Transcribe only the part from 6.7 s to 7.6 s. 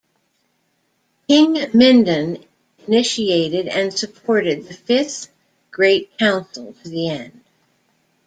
to the end.